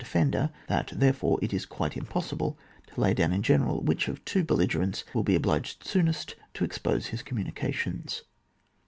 [0.03, 2.57] defender; that, therefore, it is quite impossible
[2.87, 6.63] to lay down in general which of two belli gerents will be obliged soonest to
[6.63, 8.23] expose his communications.